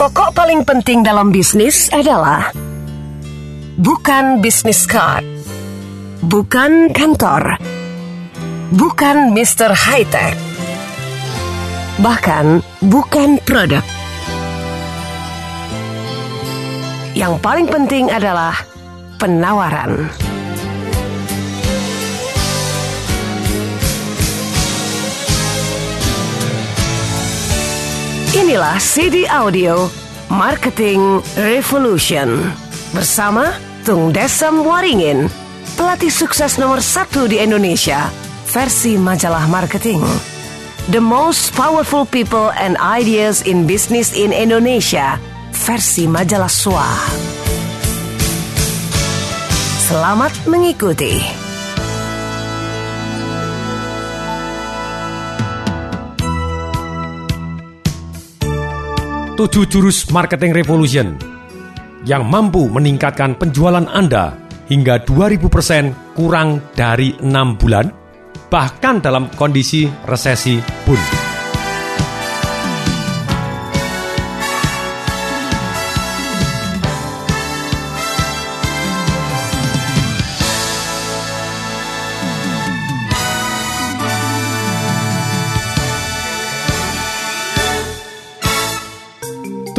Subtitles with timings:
[0.00, 2.56] pokok paling penting dalam bisnis adalah
[3.76, 5.20] bukan bisnis card,
[6.24, 7.60] bukan kantor,
[8.72, 9.68] bukan Mr.
[9.76, 10.40] High Tech,
[12.00, 13.84] bahkan bukan produk.
[17.12, 18.56] Yang paling penting adalah
[19.20, 20.08] penawaran.
[28.50, 29.86] Inilah CD Audio
[30.26, 32.50] Marketing Revolution
[32.90, 33.54] bersama
[33.86, 35.30] Tung Desem Waringin,
[35.78, 38.10] pelatih sukses nomor satu di Indonesia,
[38.50, 40.02] versi majalah marketing.
[40.90, 45.22] The most powerful people and ideas in business in Indonesia,
[45.54, 46.90] versi majalah SWA.
[49.86, 51.39] Selamat mengikuti.
[59.40, 61.16] Tujuh jurus marketing revolution
[62.04, 64.36] yang mampu meningkatkan penjualan Anda
[64.68, 67.88] hingga 2000% kurang dari enam bulan,
[68.52, 71.29] bahkan dalam kondisi resesi pun.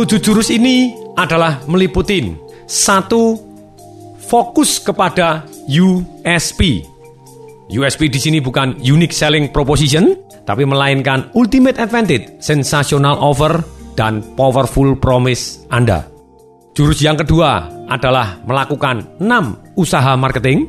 [0.01, 2.25] Tujuh jurus ini adalah meliputi
[2.65, 3.37] satu
[4.17, 6.81] fokus kepada USP.
[7.69, 13.61] USP di sini bukan unique selling proposition, tapi melainkan ultimate advantage, sensational offer,
[13.93, 16.09] dan powerful promise Anda.
[16.73, 20.65] Jurus yang kedua adalah melakukan 6 usaha marketing.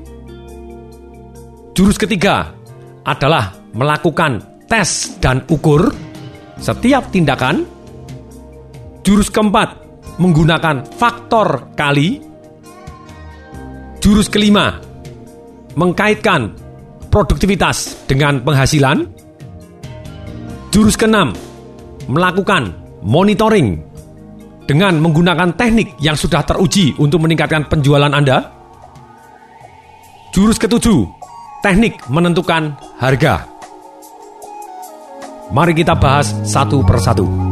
[1.73, 2.53] Jurus ketiga
[3.09, 5.89] adalah melakukan tes dan ukur
[6.61, 7.81] setiap tindakan
[9.03, 9.83] Jurus keempat,
[10.23, 12.23] menggunakan faktor kali.
[13.99, 14.79] Jurus kelima,
[15.75, 16.55] mengkaitkan
[17.11, 19.07] produktivitas dengan penghasilan.
[20.71, 21.35] Jurus keenam,
[22.07, 23.83] melakukan monitoring
[24.71, 28.55] dengan menggunakan teknik yang sudah teruji untuk meningkatkan penjualan Anda.
[30.33, 31.05] Jurus ketujuh,
[31.61, 33.51] teknik menentukan harga.
[35.53, 37.52] Mari kita bahas satu persatu.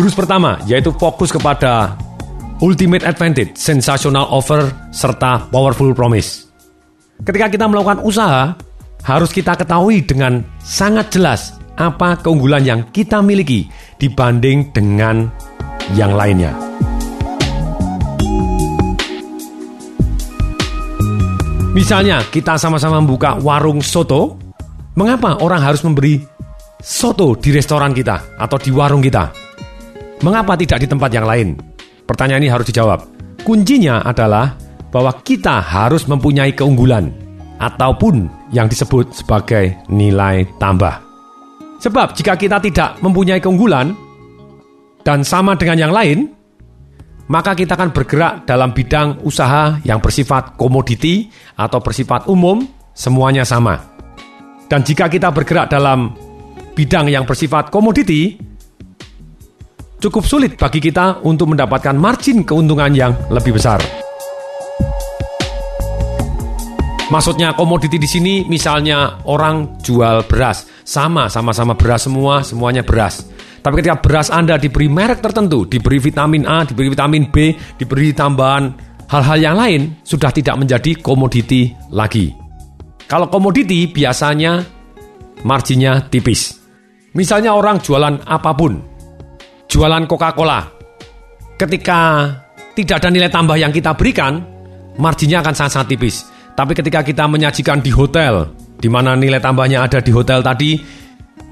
[0.00, 1.92] Jurus pertama yaitu fokus kepada
[2.64, 6.48] ultimate advantage, sensational offer, serta powerful promise.
[7.20, 8.56] Ketika kita melakukan usaha,
[9.04, 13.68] harus kita ketahui dengan sangat jelas apa keunggulan yang kita miliki
[14.00, 15.28] dibanding dengan
[15.92, 16.56] yang lainnya.
[21.76, 24.40] Misalnya, kita sama-sama membuka warung soto.
[24.96, 26.24] Mengapa orang harus memberi
[26.80, 29.49] soto di restoran kita atau di warung kita?
[30.20, 31.56] Mengapa tidak di tempat yang lain?
[32.04, 33.08] Pertanyaan ini harus dijawab.
[33.40, 34.52] Kuncinya adalah
[34.92, 37.08] bahwa kita harus mempunyai keunggulan
[37.56, 41.00] ataupun yang disebut sebagai nilai tambah.
[41.80, 43.96] Sebab jika kita tidak mempunyai keunggulan
[45.00, 46.28] dan sama dengan yang lain,
[47.32, 52.60] maka kita akan bergerak dalam bidang usaha yang bersifat komoditi atau bersifat umum,
[52.92, 53.80] semuanya sama.
[54.68, 56.12] Dan jika kita bergerak dalam
[56.76, 58.49] bidang yang bersifat komoditi,
[60.00, 63.78] cukup sulit bagi kita untuk mendapatkan margin keuntungan yang lebih besar.
[67.10, 73.26] Maksudnya komoditi di sini misalnya orang jual beras, sama sama-sama beras semua, semuanya beras.
[73.60, 78.72] Tapi ketika beras Anda diberi merek tertentu, diberi vitamin A, diberi vitamin B, diberi tambahan
[79.10, 82.30] hal-hal yang lain, sudah tidak menjadi komoditi lagi.
[83.10, 84.62] Kalau komoditi biasanya
[85.42, 86.62] marginnya tipis.
[87.10, 88.89] Misalnya orang jualan apa pun,
[89.80, 90.60] jualan Coca-Cola.
[91.56, 92.28] Ketika
[92.76, 94.44] tidak ada nilai tambah yang kita berikan,
[95.00, 96.28] marginnya akan sangat-sangat tipis.
[96.52, 100.76] Tapi ketika kita menyajikan di hotel, di mana nilai tambahnya ada di hotel tadi,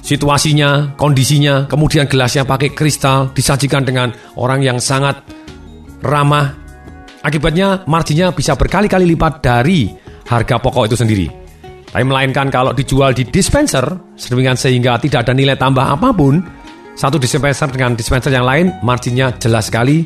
[0.05, 5.25] situasinya, kondisinya, kemudian gelasnya pakai kristal, disajikan dengan orang yang sangat
[6.05, 6.53] ramah,
[7.25, 9.89] akibatnya marginnya bisa berkali-kali lipat dari
[10.29, 11.27] harga pokok itu sendiri.
[11.89, 13.89] Tapi melainkan kalau dijual di dispenser,
[14.21, 16.58] sedemikian sehingga tidak ada nilai tambah apa pun,
[16.99, 20.03] satu dispenser dengan dispenser yang lain marginnya jelas sekali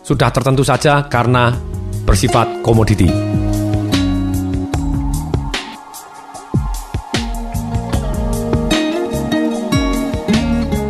[0.00, 1.52] sudah tertentu saja karena
[2.08, 3.12] bersifat komoditi.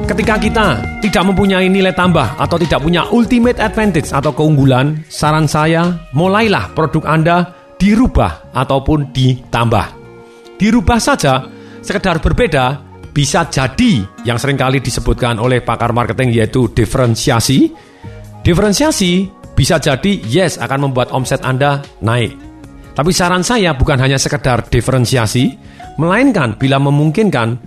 [0.06, 0.66] Ketika kita
[1.02, 7.10] tidak mempunyai nilai tambah atau tidak punya ultimate advantage atau keunggulan, saran saya mulailah produk
[7.10, 7.36] Anda
[7.82, 10.06] dirubah ataupun ditambah.
[10.54, 11.50] dirubah saja,
[11.82, 12.83] sekedar berbeda,
[13.14, 17.70] bisa jadi yang sering kali disebutkan oleh pakar marketing yaitu diferensiasi.
[18.43, 22.34] Diferensiasi bisa jadi yes akan membuat omset Anda naik.
[22.94, 25.55] Tapi saran saya bukan hanya sekedar diferensiasi,
[25.99, 27.58] melainkan bila memungkinkan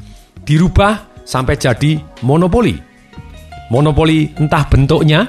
[0.44, 2.76] dirubah sampai jadi monopoli.
[3.68, 5.28] Monopoli entah bentuknya,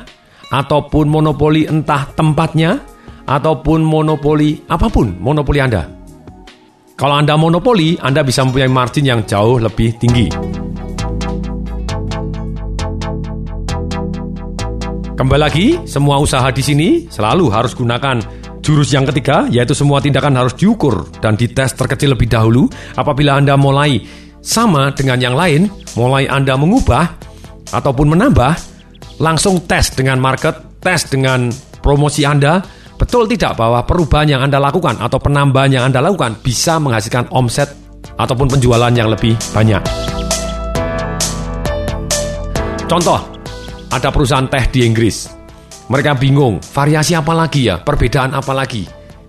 [0.54, 2.78] ataupun monopoli entah tempatnya,
[3.26, 5.97] ataupun monopoli apa pun monopoli Anda.
[6.98, 10.26] Kalau Anda monopoli, Anda bisa mempunyai margin yang jauh lebih tinggi.
[15.14, 18.18] Kembali lagi, semua usaha di sini selalu harus gunakan
[18.58, 22.66] jurus yang ketiga, yaitu semua tindakan harus diukur dan dites terkecil lebih dahulu.
[22.98, 24.02] Apabila Anda mulai
[24.42, 27.14] sama dengan yang lain, mulai Anda mengubah
[27.78, 28.58] ataupun menambah,
[29.22, 31.46] langsung tes dengan market, tes dengan
[31.78, 32.58] promosi Anda,
[32.98, 37.70] Betul tidak bahwa perubahan yang Anda lakukan atau penambahan yang Anda lakukan bisa menghasilkan omset
[38.18, 39.78] ataupun penjualan yang lebih banyak?
[42.90, 43.22] Contoh,
[43.94, 45.30] ada perusahaan teh di Inggris.
[45.88, 48.82] Mereka bingung, variasi apa lagi ya, perbedaan apa lagi?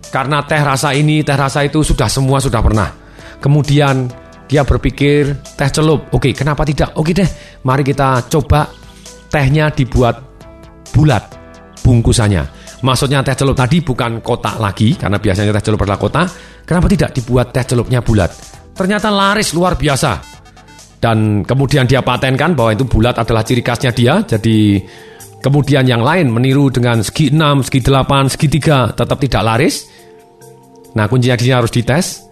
[0.10, 2.90] Karena teh rasa ini, teh rasa itu sudah semua sudah pernah.
[3.38, 4.10] Kemudian
[4.50, 6.98] dia berpikir teh celup, oke kenapa tidak?
[6.98, 7.30] Oke deh,
[7.62, 8.66] mari kita coba
[9.30, 10.18] tehnya dibuat
[10.90, 11.38] bulat
[11.86, 12.59] bungkusannya.
[12.80, 16.28] Maksudnya teh celup tadi bukan kotak lagi, karena biasanya teh celup adalah kotak.
[16.64, 18.32] Kenapa tidak dibuat teh celupnya bulat?
[18.72, 20.40] Ternyata laris luar biasa.
[21.00, 24.24] Dan kemudian dia patenkan bahwa itu bulat adalah ciri khasnya dia.
[24.24, 24.80] Jadi
[25.44, 29.88] kemudian yang lain meniru dengan segi 6, segi 8, segi 3 tetap tidak laris.
[30.96, 32.28] Nah kuncinya di harus dites.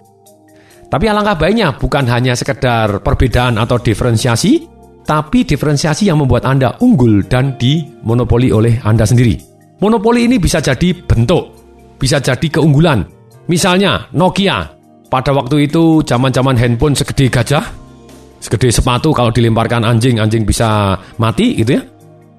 [0.88, 4.64] Tapi alangkah baiknya bukan hanya sekedar perbedaan atau diferensiasi,
[5.04, 9.57] tapi diferensiasi yang membuat Anda unggul dan dimonopoli oleh Anda sendiri.
[9.78, 11.54] Monopoli ini bisa jadi bentuk,
[12.02, 13.06] bisa jadi keunggulan.
[13.46, 14.66] Misalnya Nokia,
[15.06, 17.62] pada waktu itu zaman-zaman handphone segede gajah,
[18.42, 21.82] segede sepatu kalau dilemparkan anjing, anjing bisa mati gitu ya.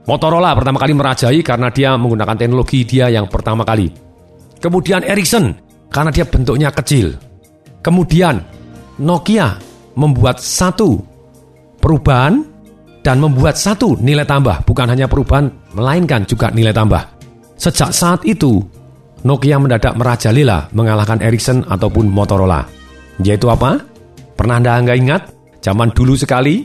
[0.09, 3.87] Motorola pertama kali merajai karena dia menggunakan teknologi dia yang pertama kali.
[4.59, 5.55] Kemudian Ericsson
[5.93, 7.15] karena dia bentuknya kecil.
[7.85, 8.43] Kemudian
[8.99, 9.55] Nokia
[9.95, 10.99] membuat satu
[11.79, 12.43] perubahan
[13.07, 15.47] dan membuat satu nilai tambah, bukan hanya perubahan
[15.77, 17.18] melainkan juga nilai tambah.
[17.59, 18.63] Sejak saat itu,
[19.27, 22.63] Nokia mendadak merajalela mengalahkan Ericsson ataupun Motorola.
[23.19, 23.83] Yaitu apa?
[24.39, 25.23] Pernah Anda nggak ingat?
[25.59, 26.63] Zaman dulu sekali,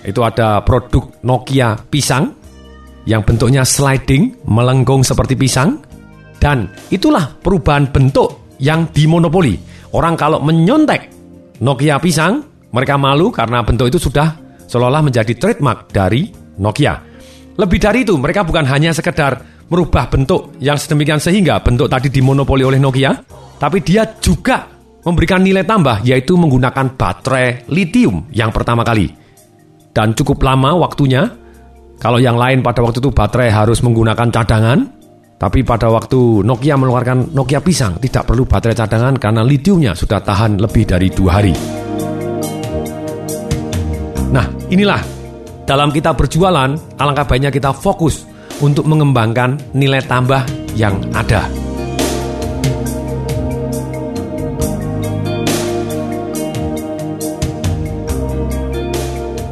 [0.00, 2.32] itu ada produk Nokia pisang
[3.04, 5.76] yang bentuknya sliding, melengkung seperti pisang.
[6.40, 9.60] Dan itulah perubahan bentuk yang dimonopoli.
[9.92, 11.12] Orang kalau menyontek
[11.60, 12.40] Nokia pisang,
[12.72, 16.96] mereka malu karena bentuk itu sudah seolah-olah menjadi trademark dari Nokia.
[17.60, 22.66] Lebih dari itu, mereka bukan hanya sekedar merubah bentuk yang sedemikian sehingga bentuk tadi dimonopoli
[22.66, 23.14] oleh Nokia,
[23.56, 24.66] tapi dia juga
[25.06, 29.08] memberikan nilai tambah yaitu menggunakan baterai lithium yang pertama kali.
[29.94, 31.38] Dan cukup lama waktunya.
[32.00, 34.88] Kalau yang lain pada waktu itu baterai harus menggunakan cadangan,
[35.36, 40.56] tapi pada waktu Nokia mengeluarkan Nokia pisang tidak perlu baterai cadangan karena litiumnya sudah tahan
[40.56, 41.52] lebih dari dua hari.
[44.32, 45.02] Nah, inilah
[45.68, 48.29] dalam kita berjualan, alangkah baiknya kita fokus
[48.60, 50.44] untuk mengembangkan nilai tambah
[50.76, 51.48] yang ada.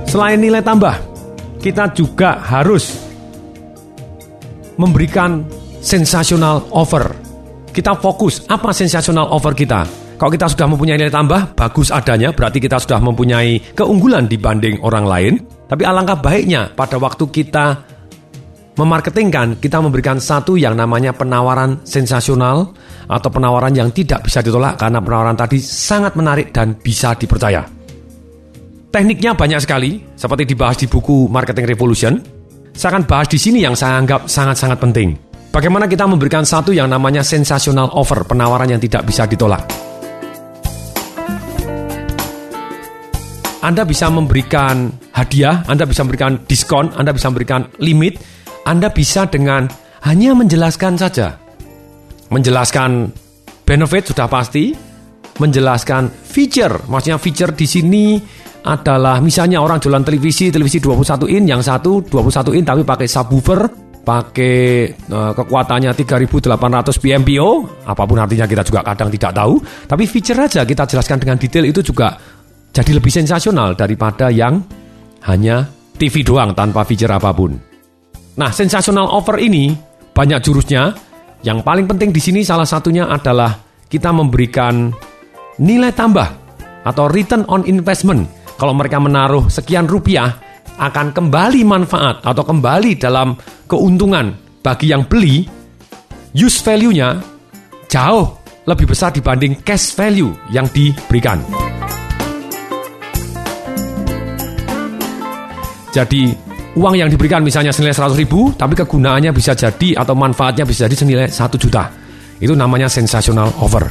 [0.08, 0.96] Selain nilai tambah,
[1.60, 2.96] kita juga harus
[4.80, 5.44] memberikan
[5.84, 7.12] sensasional offer.
[7.68, 9.84] Kita fokus apa sensasional offer kita.
[10.18, 15.06] Kalau kita sudah mempunyai nilai tambah, bagus adanya, berarti kita sudah mempunyai keunggulan dibanding orang
[15.06, 15.32] lain.
[15.68, 17.86] Tapi alangkah baiknya pada waktu kita
[18.78, 22.70] memarketingkan, kita memberikan satu yang namanya penawaran sensasional
[23.10, 27.66] atau penawaran yang tidak bisa ditolak karena penawaran tadi sangat menarik dan bisa dipercaya.
[28.88, 32.14] Tekniknya banyak sekali, seperti dibahas di buku Marketing Revolution.
[32.72, 35.18] Saya akan bahas di sini yang saya anggap sangat-sangat penting.
[35.50, 39.66] Bagaimana kita memberikan satu yang namanya sensasional offer, penawaran yang tidak bisa ditolak.
[43.58, 48.37] Anda bisa memberikan hadiah, Anda bisa memberikan diskon, Anda bisa memberikan limit,
[48.68, 49.64] anda bisa dengan
[50.04, 51.40] hanya menjelaskan saja.
[52.28, 53.08] Menjelaskan
[53.64, 54.76] benefit sudah pasti,
[55.40, 56.84] menjelaskan feature.
[56.84, 58.04] Maksudnya feature di sini
[58.68, 63.60] adalah misalnya orang jualan televisi, televisi 21 in, yang satu 21 in tapi pakai subwoofer,
[64.04, 64.56] pakai
[65.08, 67.50] uh, kekuatannya 3800 PMPO,
[67.88, 69.56] apa pun artinya kita juga kadang tidak tahu,
[69.88, 72.12] tapi feature aja kita jelaskan dengan detail itu juga
[72.76, 74.60] jadi lebih sensasional daripada yang
[75.24, 75.64] hanya
[75.96, 77.67] TV doang tanpa feature apa pun.
[78.38, 79.74] Nah, sensasional offer ini
[80.14, 80.94] banyak jurusnya.
[81.42, 83.58] Yang paling penting di sini salah satunya adalah
[83.90, 84.94] kita memberikan
[85.58, 86.28] nilai tambah
[86.86, 88.30] atau return on investment.
[88.58, 90.38] Kalau mereka menaruh sekian rupiah,
[90.78, 93.34] akan kembali manfaat atau kembali dalam
[93.66, 95.42] keuntungan bagi yang beli,
[96.34, 97.18] use value-nya
[97.90, 98.38] jauh
[98.70, 101.42] lebih besar dibanding cash value yang diberikan.
[105.90, 106.30] Jadi
[106.76, 110.96] uang yang diberikan misalnya senilai 100 ribu, tapi kegunaannya bisa jadi atau manfaatnya bisa jadi
[110.98, 111.88] senilai 1 juta.
[112.42, 113.88] Itu namanya sensational offer.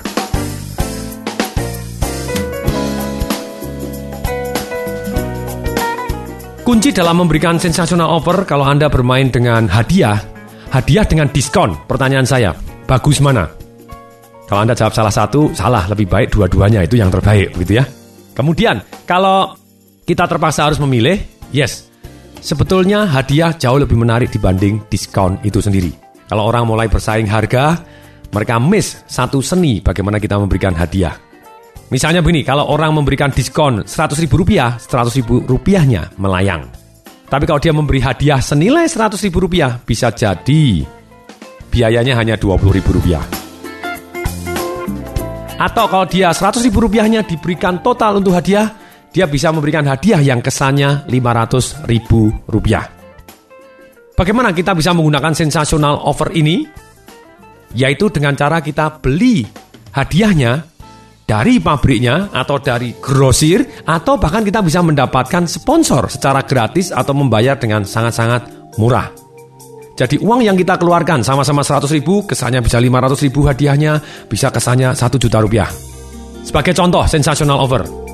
[6.67, 10.19] Kunci dalam memberikan sensational offer kalau Anda bermain dengan hadiah,
[10.67, 11.79] hadiah dengan diskon.
[11.87, 12.51] Pertanyaan saya,
[12.83, 13.47] bagus mana?
[14.51, 15.87] Kalau Anda jawab salah satu, salah.
[15.87, 17.87] Lebih baik dua-duanya itu yang terbaik, begitu ya.
[18.35, 19.55] Kemudian, kalau
[20.03, 21.15] kita terpaksa harus memilih,
[21.55, 21.86] yes,
[22.41, 25.93] sebetulnya hadiah jauh lebih menarik dibanding diskon itu sendiri.
[26.27, 27.79] Kalau orang mulai bersaing harga,
[28.35, 31.15] mereka miss satu seni bagaimana kita memberikan hadiah.
[31.87, 36.67] Misalnya begini, kalau orang memberikan diskon 100 ribu rupiah, 100 ribu rupiahnya melayang.
[37.27, 40.83] Tapi kalau dia memberi hadiah senilai 100 ribu rupiah, bisa jadi
[41.71, 43.23] biayanya hanya 20 ribu rupiah.
[45.57, 48.86] Atau kalau dia 100 ribu rupiahnya diberikan total untuk hadiah,
[49.17, 52.85] dia bisa memberikan hadiah yang kesannya 500 ribu rupiah.
[54.13, 56.61] Bagaimana kita bisa menggunakan sensasional offer ini?
[57.73, 59.41] Yaitu dengan cara kita beli
[59.89, 60.61] hadiahnya
[61.25, 67.57] dari pabriknya atau dari grosir atau bahkan kita bisa mendapatkan sponsor secara gratis atau membayar
[67.57, 69.09] dengan sangat-sangat murah.
[69.97, 73.97] Jadi uang yang kita keluarkan sama-sama 100 ribu, kesannya bisa 500 ribu hadiahnya,
[74.29, 75.69] bisa kesannya 1 juta rupiah.
[76.45, 78.06] Sebagai contoh, sensational offer.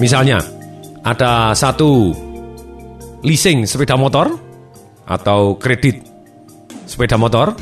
[0.00, 0.40] Misalnya,
[1.04, 2.16] ada satu
[3.20, 4.32] leasing sepeda motor
[5.04, 6.00] atau kredit
[6.88, 7.52] sepeda motor,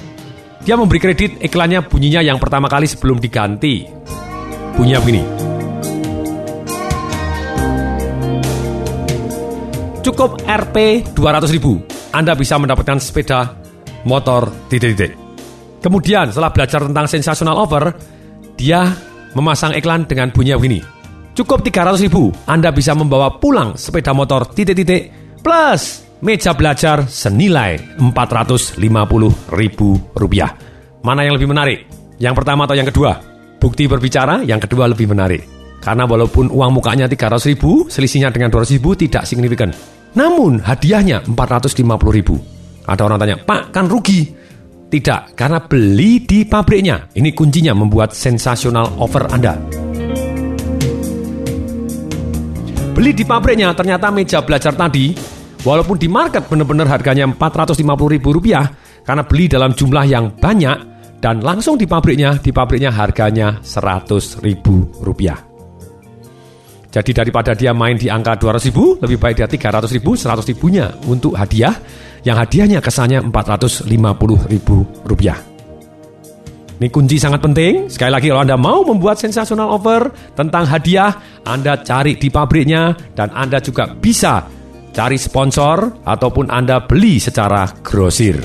[0.63, 3.91] dia memberi kredit iklannya bunyinya yang pertama kali sebelum diganti.
[4.79, 5.23] Bunyinya begini.
[10.07, 10.77] Cukup Rp
[11.19, 11.83] 200 ribu,
[12.15, 13.51] Anda bisa mendapatkan sepeda
[14.07, 15.19] motor titik-titik.
[15.83, 17.99] Kemudian setelah belajar tentang sensational offer,
[18.55, 18.95] dia
[19.35, 20.98] memasang iklan dengan bunyi begini.
[21.39, 28.75] Cukup 300 ribu, Anda bisa membawa pulang sepeda motor titik-titik plus meja belajar senilai 450
[29.55, 30.51] ribu rupiah.
[31.07, 31.87] Mana yang lebih menarik?
[32.19, 33.23] Yang pertama atau yang kedua?
[33.63, 35.47] Bukti berbicara, yang kedua lebih menarik.
[35.79, 39.71] Karena walaupun uang mukanya 300 ribu, selisihnya dengan 200 ribu tidak signifikan.
[40.19, 42.35] Namun hadiahnya 450 ribu.
[42.83, 44.27] Ada orang tanya, Pak kan rugi.
[44.91, 47.15] Tidak, karena beli di pabriknya.
[47.15, 49.87] Ini kuncinya membuat sensasional offer Anda.
[52.99, 55.15] Beli di pabriknya, ternyata meja belajar tadi
[55.59, 58.63] Walaupun di market benar-benar harganya 450 ribu rupiah,
[59.03, 60.77] karena beli dalam jumlah yang banyak,
[61.19, 65.35] dan langsung di pabriknya, di pabriknya harganya 100 ribu rupiah.
[66.89, 70.95] Jadi daripada dia main di angka 200 ribu, lebih baik dia 300 ribu, 100 ribunya
[71.11, 71.75] untuk hadiah,
[72.23, 73.91] yang hadiahnya kesannya 450
[74.47, 75.58] ribu rupiah.
[76.79, 77.91] Ini kunci sangat penting.
[77.91, 81.11] Sekali lagi kalau Anda mau membuat sensasional offer tentang hadiah,
[81.43, 84.47] Anda cari di pabriknya dan Anda juga bisa
[84.99, 88.43] cari sponsor, ataupun Anda beli secara grosir.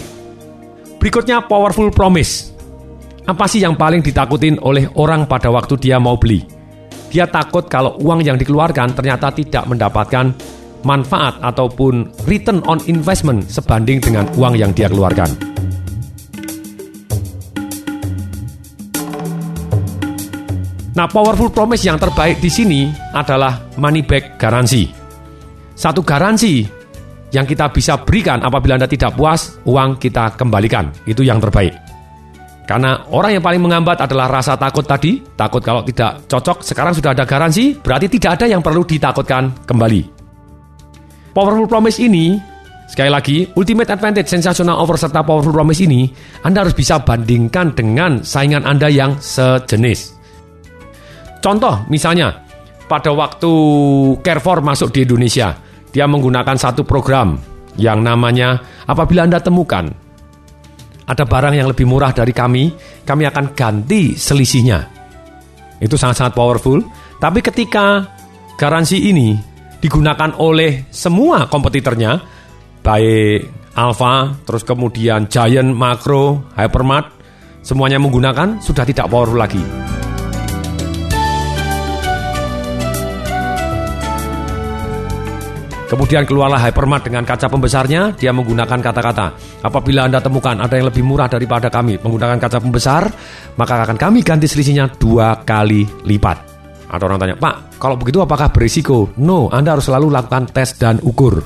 [1.01, 2.53] Berikutnya powerful promise.
[3.25, 6.45] Apa sih yang paling ditakutin oleh orang pada waktu dia mau beli?
[7.09, 10.33] Dia takut kalau uang yang dikeluarkan ternyata tidak mendapatkan
[10.83, 15.52] manfaat ataupun return on investment sebanding dengan uang yang dia keluarkan.
[20.93, 24.85] Nah, powerful promise yang terbaik di sini adalah money back garansi.
[25.73, 26.61] Satu garansi
[27.33, 30.93] yang kita bisa berikan apabila Anda tidak puas, uang kita kembalikan.
[31.09, 31.73] Itu yang terbaik.
[32.69, 37.17] Karena orang yang paling menghambat adalah rasa takut tadi, takut kalau tidak cocok, sekarang sudah
[37.17, 40.01] ada garansi, berarti tidak ada yang perlu ditakutkan kembali.
[41.33, 42.37] Powerful Promise ini,
[42.85, 46.07] sekali lagi, Ultimate Advantage, Sensational Offer, serta Powerful Promise ini,
[46.45, 50.22] Anda harus bisa bandingkan dengan saingan Anda yang sejenis.
[51.43, 52.39] Contoh, misalnya,
[52.87, 53.51] pada waktu
[54.23, 55.59] Carrefour masuk di Indonesia,
[55.91, 57.35] dia menggunakan satu program
[57.75, 59.91] yang namanya apabila Anda temukan
[61.03, 62.71] ada barang yang lebih murah dari kami,
[63.03, 64.87] kami akan ganti selisihnya.
[65.83, 66.79] Itu sangat-sangat powerful.
[67.19, 68.07] Tapi ketika
[68.55, 69.35] garansi ini
[69.83, 72.23] digunakan oleh semua kompetitornya,
[72.79, 77.11] baik Alpha, terus kemudian Giant, Makro, Hypermart,
[77.65, 80.02] semuanya menggunakan sudah tidak powerful lagi.
[85.93, 91.05] Kemudian keluarlah hypermart dengan kaca pembesarnya, dia menggunakan kata-kata, apabila Anda temukan ada yang lebih
[91.05, 93.13] murah daripada kami menggunakan kaca pembesar,
[93.61, 96.49] maka akan kami ganti selisihnya dua kali lipat.
[96.89, 99.13] Atau orang tanya, Pak, kalau begitu apakah berisiko?
[99.21, 101.45] No, Anda harus selalu lakukan tes dan ukur.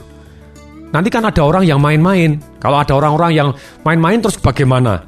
[0.95, 2.39] Nanti kan ada orang yang main-main.
[2.63, 3.49] Kalau ada orang-orang yang
[3.83, 5.03] main-main terus bagaimana?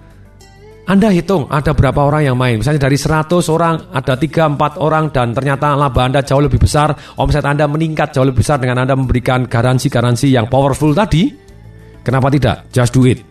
[0.89, 2.57] Anda hitung ada berapa orang yang main.
[2.57, 6.89] Misalnya dari 100 orang ada 3-4 orang dan ternyata laba Anda jauh lebih besar,
[7.21, 11.29] omset Anda meningkat jauh lebih besar dengan Anda memberikan garansi-garansi yang powerful tadi.
[12.01, 12.73] Kenapa tidak?
[12.73, 13.21] Just do it.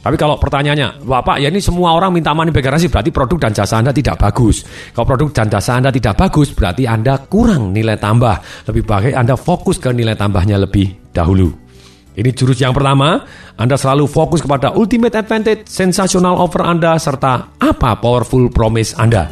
[0.00, 3.52] Tapi kalau pertanyaannya, Bapak ya ini semua orang minta money back garansi berarti produk dan
[3.52, 4.62] jasa Anda tidak bagus.
[4.94, 8.38] Kalau produk dan jasa Anda tidak bagus berarti Anda kurang nilai tambah.
[8.70, 11.69] Lebih baik Anda fokus ke nilai tambahnya lebih dahulu.
[12.10, 13.22] Ini jurus yang pertama,
[13.54, 19.30] Anda selalu fokus kepada ultimate advantage, sensational offer Anda, serta apa powerful promise Anda.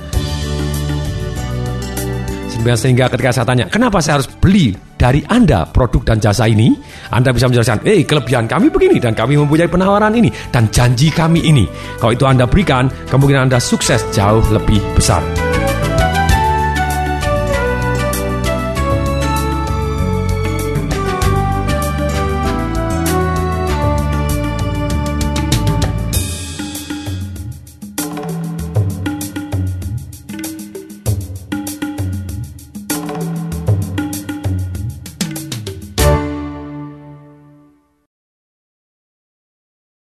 [2.68, 6.76] Sehingga ketika saya tanya, kenapa saya harus beli dari Anda produk dan jasa ini?
[7.08, 11.40] Anda bisa menjelaskan, eh kelebihan kami begini dan kami mempunyai penawaran ini dan janji kami
[11.48, 11.64] ini.
[11.96, 15.47] Kalau itu Anda berikan, kemungkinan Anda sukses jauh lebih besar.